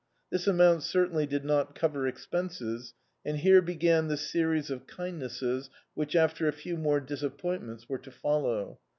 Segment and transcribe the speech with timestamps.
[0.31, 6.15] This amount certainly did not rover expenses, and here began the series of kindnesses which,
[6.15, 8.79] after a few more disappointments, were to follow.